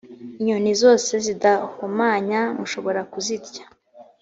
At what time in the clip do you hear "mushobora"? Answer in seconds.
2.59-3.01